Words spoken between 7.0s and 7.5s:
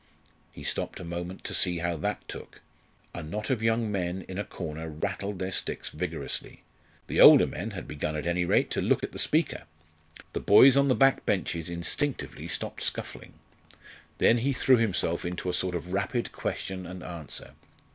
The older